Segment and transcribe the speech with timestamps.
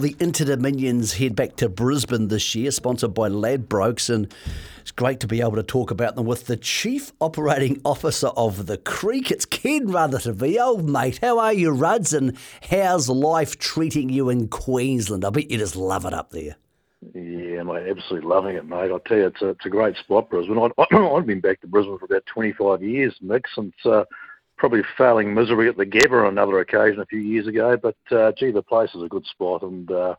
[0.00, 4.32] The Interdominions head back to Brisbane this year, sponsored by Ladbrokes, and
[4.80, 8.66] it's great to be able to talk about them with the Chief Operating Officer of
[8.66, 9.32] the Creek.
[9.32, 11.18] It's Ken Rutherford, old mate.
[11.20, 12.38] How are you, Ruds, and
[12.70, 15.24] how's life treating you in Queensland?
[15.24, 16.54] I bet you just love it up there.
[17.12, 18.92] Yeah, mate, absolutely loving it, mate.
[18.92, 20.58] I'll tell you, it's a, it's a great spot, Brisbane.
[20.58, 24.04] I, I've been back to Brisbane for about 25 years, Mick, since uh,
[24.58, 27.76] probably failing miserably at the Gabba on another occasion a few years ago.
[27.76, 30.16] But uh, gee, the place is a good spot, and uh,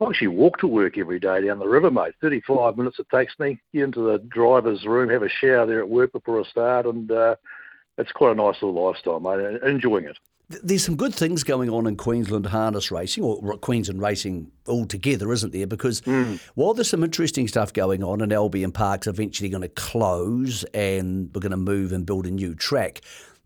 [0.00, 2.14] I actually walk to work every day down the river, mate.
[2.20, 3.60] 35 minutes it takes me.
[3.72, 7.10] Get into the driver's room, have a shower there at work before I start, and
[7.10, 7.36] uh,
[7.98, 9.62] it's quite a nice little lifestyle, mate.
[9.62, 10.18] Enjoying it.
[10.48, 15.52] There's some good things going on in Queensland harness racing, or Queensland racing altogether, isn't
[15.52, 15.66] there?
[15.66, 16.38] Because mm.
[16.54, 21.30] while there's some interesting stuff going on, and Albion Park's eventually going to close, and
[21.34, 23.00] we're going to move and build a new track,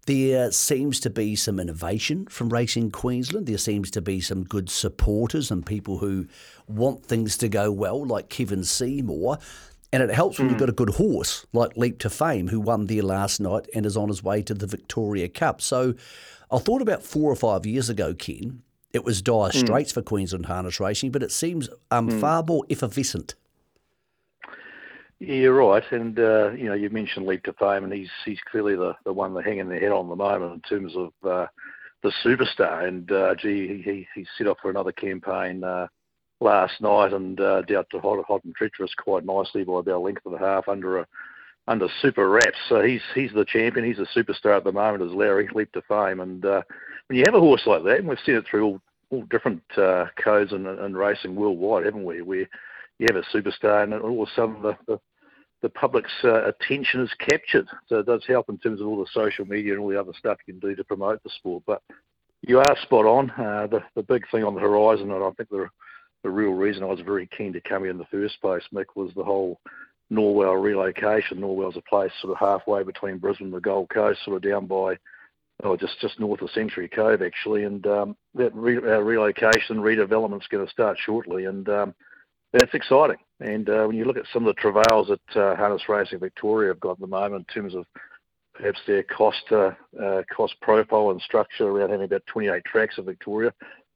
[0.09, 3.47] there seems to be some innovation from Racing Queensland.
[3.47, 6.27] There seems to be some good supporters and people who
[6.67, 9.37] want things to go well, like Kevin Seymour.
[9.93, 10.53] And it helps when mm.
[10.53, 10.65] you've hmm.
[10.65, 13.99] got a good horse like Leap to Fame, who won there last night and is
[13.99, 15.61] on his way to the Victoria Cup.
[15.61, 15.93] So
[16.51, 18.63] I thought about four or five years ago, Ken,
[18.95, 19.59] it was dire hmm.
[19.59, 19.95] straits mm.
[19.95, 22.19] for Queensland harness racing, but it seems um, mm.
[22.19, 23.35] far more effervescent.
[25.21, 25.83] Yeah, you're right.
[25.91, 29.13] And uh, you know, you mentioned Leap to Fame, and he's he's clearly the, the
[29.13, 31.47] one they're hanging their head on the moment in terms of uh,
[32.03, 32.87] the superstar.
[32.87, 35.89] And uh, gee, he he he set off for another campaign uh,
[36.41, 39.99] last night and uh, dealt to hot, hot and treacherous quite nicely by about a
[39.99, 41.07] length and a half under a
[41.67, 42.59] under super wraps.
[42.69, 43.87] So he's he's the champion.
[43.87, 46.21] He's a superstar at the moment, as Larry Leap to Fame.
[46.21, 46.63] And uh,
[47.09, 48.81] when you have a horse like that, and we've seen it through all,
[49.11, 52.23] all different uh, codes and, and racing worldwide, haven't we?
[52.23, 52.49] Where
[52.99, 55.01] you have a superstar, and all of a sudden the, the
[55.63, 57.67] the public's uh, attention is captured.
[57.89, 60.13] So it does help in terms of all the social media and all the other
[60.19, 61.65] stuff you can do to promote the sport.
[61.67, 61.83] But
[62.43, 63.31] you are spot on.
[63.31, 65.69] Uh, the the big thing on the horizon, and I think the
[66.23, 68.97] the real reason I was very keen to come here in the first place, Mick,
[68.97, 69.61] was the whole
[70.13, 71.39] Norwell relocation.
[71.39, 74.67] Norwell's a place sort of halfway between Brisbane and the Gold Coast, sort of down
[74.67, 74.97] by
[75.65, 80.47] oh, just just north of Sanctuary Cove actually, and um, that re- uh, relocation redevelopment's
[80.49, 81.95] going to start shortly, and um,
[82.53, 83.17] that's exciting.
[83.41, 86.71] And uh, when you look at some of the travails that uh, Harness Racing Victoria
[86.71, 87.85] have got at the moment in terms of
[88.55, 89.71] perhaps their cost uh,
[90.03, 93.53] uh, cost profile and structure around having about 28 tracks in Victoria,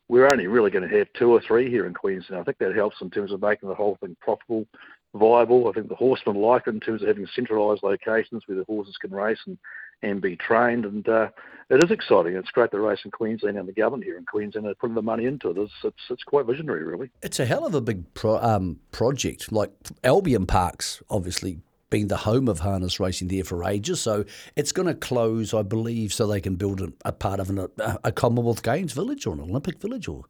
[0.08, 2.40] we're only really going to have two or three here in Queensland.
[2.40, 4.66] I think that helps in terms of making the whole thing profitable,
[5.14, 5.68] viable.
[5.68, 8.96] I think the horsemen like it in terms of having centralised locations where the horses
[9.00, 9.58] can race and
[10.02, 10.84] and be trained.
[10.84, 11.28] And uh,
[11.70, 12.34] it is exciting.
[12.36, 15.02] It's great the race in Queensland and the government here in Queensland are putting the
[15.02, 15.58] money into it.
[15.58, 17.10] It's, it's, it's quite visionary, really.
[17.22, 19.52] It's a hell of a big pro, um, project.
[19.52, 19.70] Like
[20.04, 21.60] Albion Parks, obviously
[21.92, 24.00] being the home of harness racing there for ages.
[24.00, 24.24] So
[24.56, 27.58] it's going to close, I believe, so they can build a, a part of an,
[27.78, 30.24] a, a Commonwealth Games village or an Olympic village or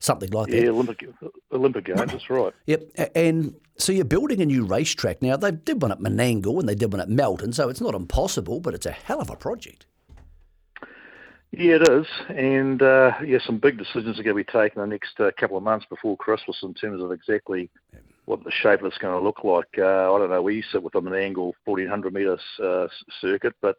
[0.00, 0.64] something like yeah, that.
[0.64, 1.08] Yeah, Olympic,
[1.52, 2.52] Olympic Games, that's right.
[2.66, 3.12] Yep.
[3.14, 5.22] And so you're building a new racetrack.
[5.22, 7.94] Now, they did one at Menangle and they did one at Melton, so it's not
[7.94, 9.86] impossible, but it's a hell of a project.
[11.52, 12.06] Yeah, it is.
[12.28, 15.56] And uh, yeah, some big decisions are going to be taken the next uh, couple
[15.56, 17.70] of months before Christmas in terms of exactly
[18.26, 19.68] what the shape of it's going to look like.
[19.78, 22.86] Uh, I don't know, we sit with the Menangle 1400 metre uh,
[23.20, 23.76] circuit, but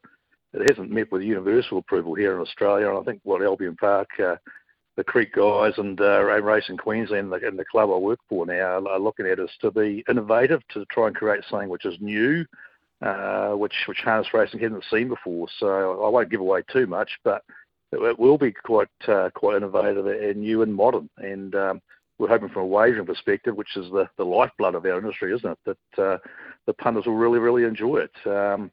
[0.54, 2.90] it hasn't met with universal approval here in Australia.
[2.90, 4.36] And I think what Albion Park uh,
[4.96, 8.46] the Creek guys and uh, Racing Queensland and the, and the club I work for
[8.46, 11.98] now are looking at is to be innovative, to try and create something which is
[12.00, 12.46] new,
[13.02, 15.48] uh, which which harness racing hasn't seen before.
[15.60, 17.44] So I won't give away too much, but
[17.92, 21.10] it, it will be quite uh, quite innovative and new and modern.
[21.18, 21.82] And um,
[22.18, 25.58] we're hoping from a wagering perspective, which is the, the lifeblood of our industry, isn't
[25.66, 26.18] it, that uh,
[26.66, 28.30] the punters will really really enjoy it.
[28.30, 28.72] Um,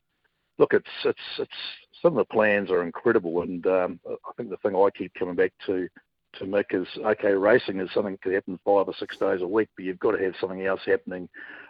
[0.58, 1.52] look, it's it's it's
[2.00, 5.34] some of the plans are incredible, and um, I think the thing I keep coming
[5.34, 5.88] back to
[6.38, 9.46] to Mick is okay, racing is something that can happen five or six days a
[9.46, 11.28] week, but you've got to have something else happening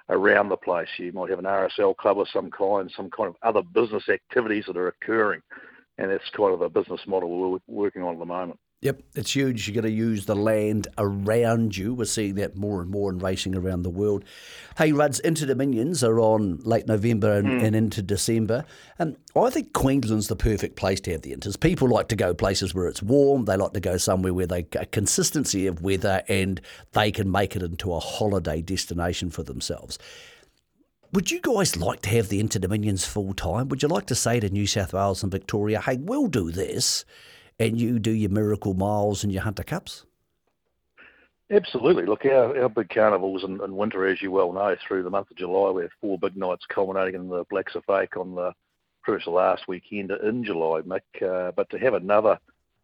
[0.08, 0.88] around the place.
[0.98, 4.64] You might have an RSL club of some kind, some kind of other business activities
[4.66, 5.40] that are occurring,
[5.98, 8.58] and that's kind of a business model we're working on at the moment.
[8.82, 9.68] Yep, it's huge.
[9.68, 11.94] You've got to use the land around you.
[11.94, 14.24] We're seeing that more and more in racing around the world.
[14.76, 17.62] Hey, Ruds, Interdominions are on late November and, mm.
[17.62, 18.64] and, into December.
[18.98, 21.58] And I think Queensland's the perfect place to have the Inters.
[21.58, 23.44] People like to go places where it's warm.
[23.44, 27.54] They like to go somewhere where they get consistency of weather and they can make
[27.54, 29.96] it into a holiday destination for themselves.
[31.12, 33.68] Would you guys like to have the Interdominions full time?
[33.68, 37.04] Would you like to say to New South Wales and Victoria, hey, we'll do this?
[37.58, 40.04] And you do your miracle miles and your hunter cups?
[41.50, 42.06] Absolutely.
[42.06, 45.30] Look, our, our big carnivals in, in, winter, as you well know, through the month
[45.30, 48.52] of July, we have four big nights culminating in the Blacks A Fake on the
[49.06, 51.00] much last weekend in July, Mick.
[51.20, 52.38] Uh, but to have another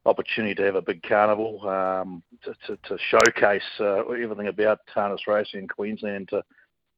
[0.04, 5.26] opportunity to have a big carnival um, to, to, to, showcase uh, everything about harness
[5.26, 6.42] racing in Queensland to,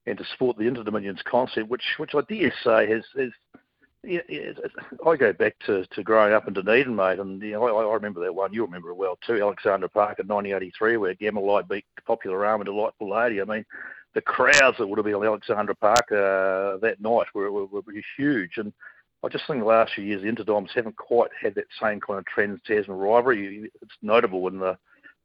[0.07, 3.31] and to support the Interdominions concept, which which I dare say has, has
[4.03, 4.21] yeah,
[5.07, 7.95] I go back to, to growing up in Dunedin, mate, and you know, I, I
[7.95, 8.53] remember that one.
[8.53, 12.67] You remember it well too, Alexandra Park in 1983, where Gammalite beat Popular Alm and
[12.67, 13.41] Delightful Lady.
[13.41, 13.65] I mean,
[14.15, 17.83] the crowds that would have been on Alexandra Park uh, that night were, were, were
[18.17, 18.73] huge, and
[19.23, 22.19] I just think the last few years the Interdoms haven't quite had that same kind
[22.19, 23.71] of trans Tasman rivalry.
[23.83, 24.79] It's notable in the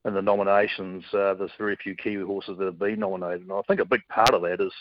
[0.04, 1.04] in the nominations.
[1.14, 4.08] Uh, there's very few Kiwi horses that have been nominated, and I think a big
[4.10, 4.74] part of that is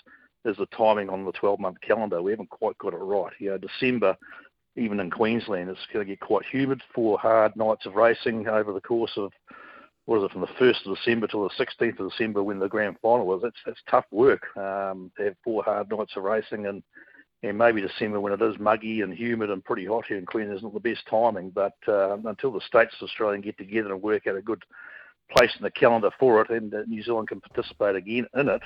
[0.45, 2.23] is the timing on the 12-month calendar.
[2.23, 3.33] We haven't quite got it right.
[3.39, 4.17] You know, December,
[4.77, 6.83] even in Queensland, it's going to get quite humid.
[6.95, 9.33] Four hard nights of racing over the course of
[10.07, 12.69] what is it from the 1st of December to the 16th of December when the
[12.69, 13.43] grand final was.
[13.45, 16.83] It's, it's tough work um, to have four hard nights of racing and
[17.43, 20.59] and maybe December when it is muggy and humid and pretty hot here in Queensland
[20.59, 21.51] isn't the best timing.
[21.51, 24.63] But uh, until the states of Australia get together and work out a good
[25.31, 28.63] place in the calendar for it, and uh, New Zealand can participate again in it,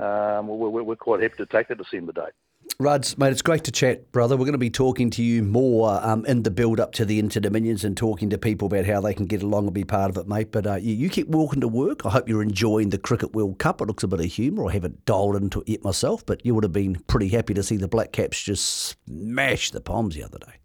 [0.00, 2.32] um, we're, we're, quite happy to take the December date.
[2.78, 4.36] Ruds, mate, it's great to chat, brother.
[4.36, 7.20] We're going to be talking to you more um, in the build up to the
[7.20, 10.16] Interdominions and talking to people about how they can get along and be part of
[10.16, 10.52] it, mate.
[10.52, 12.06] But uh, you, you, keep walking to work.
[12.06, 13.82] I hope you're enjoying the Cricket World Cup.
[13.82, 14.68] It looks a bit of humour.
[14.68, 17.62] I haven't dialed into it yet myself, but you would have been pretty happy to
[17.62, 20.59] see the Black Caps just smash the Poms the other day.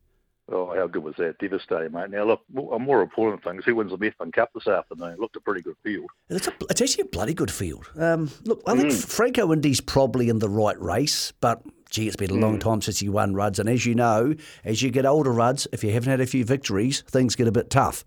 [0.51, 1.39] Oh, how good was that?
[1.39, 2.11] Devastating, mate.
[2.11, 5.13] Now, look, a more important thing is who wins the Methven Cup this afternoon.
[5.13, 6.11] It looked a pretty good field.
[6.29, 7.89] It's, a, it's actually a bloody good field.
[7.97, 9.05] Um, look, I think mm.
[9.05, 12.61] Franco Indy's probably in the right race, but gee, it's been a long mm.
[12.61, 13.57] time since he won Ruds.
[13.57, 16.45] And as you know, as you get older, Ruds, if you haven't had a few
[16.45, 18.05] victories, things get a bit tough.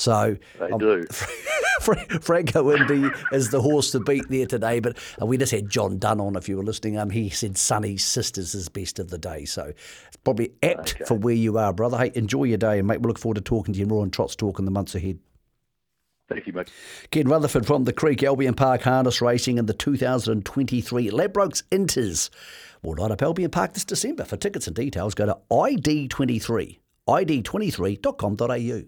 [0.00, 1.04] So they um, do.
[2.20, 4.80] Franco Indy is the horse to beat there today.
[4.80, 6.96] But uh, we just had John Dunn on, if you were listening.
[6.96, 9.44] Um, he said Sonny's sister's is best of the day.
[9.44, 9.64] So
[10.06, 11.04] it's probably apt okay.
[11.04, 11.98] for where you are, brother.
[11.98, 14.10] Hey, enjoy your day, and mate, we look forward to talking to you more on
[14.10, 15.18] Trots Talk in the months ahead.
[16.30, 16.70] Thank you, mate.
[17.10, 22.30] Ken Rutherford from the Creek Albion Park Harness Racing in the 2023 Ladbrokes Inters.
[22.82, 24.24] Will light up Albion Park this December.
[24.24, 28.84] For tickets and details, go to ID23, id23.com.au.